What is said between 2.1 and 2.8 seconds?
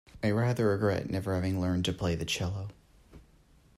the cello.